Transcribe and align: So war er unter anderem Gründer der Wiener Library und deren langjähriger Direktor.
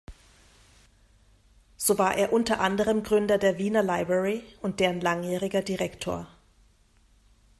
So 1.77 1.99
war 1.99 2.15
er 2.15 2.33
unter 2.33 2.59
anderem 2.59 3.03
Gründer 3.03 3.37
der 3.37 3.59
Wiener 3.59 3.83
Library 3.83 4.41
und 4.63 4.79
deren 4.79 4.99
langjähriger 4.99 5.61
Direktor. 5.61 6.25